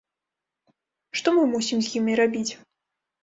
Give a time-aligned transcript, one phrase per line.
[1.19, 2.53] Што мы мусім з імі рабіць?